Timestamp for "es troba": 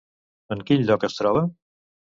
1.11-1.47